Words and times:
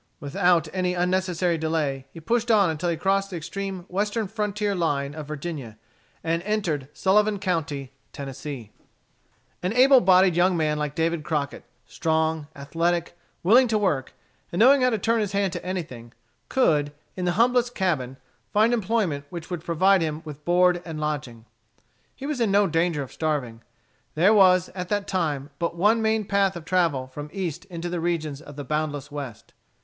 Without 0.19 0.67
any 0.73 0.95
unnecessary 0.95 1.59
delay 1.59 2.07
he 2.09 2.19
pushed 2.19 2.49
on 2.49 2.71
until 2.71 2.89
he 2.89 2.97
crossed 2.97 3.29
the 3.29 3.37
extreme 3.37 3.81
western 3.87 4.27
frontier 4.27 4.73
line 4.73 5.13
of 5.13 5.27
Virginia, 5.27 5.77
and 6.23 6.41
entered 6.41 6.87
Sullivan 6.91 7.37
County, 7.37 7.91
Tennessee. 8.11 8.71
An 9.61 9.71
able 9.73 10.01
bodied 10.01 10.35
young 10.35 10.57
man 10.57 10.79
like 10.79 10.95
David 10.95 11.23
Crockett, 11.23 11.65
strong, 11.85 12.47
athletic, 12.55 13.15
willing 13.43 13.67
to 13.67 13.77
work, 13.77 14.13
and 14.51 14.59
knowing 14.59 14.81
how 14.81 14.89
to 14.89 14.97
turn 14.97 15.19
his 15.19 15.33
hand 15.33 15.53
to 15.53 15.63
anything, 15.63 16.13
could, 16.49 16.91
in 17.15 17.25
the 17.25 17.33
humblest 17.33 17.75
cabin, 17.75 18.17
find 18.51 18.73
employment 18.73 19.25
which 19.29 19.51
would 19.51 19.63
provide 19.63 20.01
him 20.01 20.23
with 20.25 20.43
board 20.43 20.81
and 20.83 20.99
lodging. 20.99 21.45
He 22.15 22.25
was 22.25 22.41
in 22.41 22.49
no 22.49 22.65
danger 22.65 23.03
of 23.03 23.11
starving. 23.13 23.61
There 24.15 24.33
was, 24.33 24.69
at 24.69 24.89
that 24.89 25.07
time, 25.07 25.51
but 25.59 25.75
one 25.75 26.01
main 26.01 26.25
path 26.25 26.55
of 26.55 26.65
travel 26.65 27.05
from 27.05 27.27
the 27.27 27.39
East 27.39 27.65
into 27.65 27.87
the 27.87 27.99
regions 28.01 28.41
of 28.41 28.55
the 28.55 28.63
boundless 28.63 29.11
West. 29.11 29.53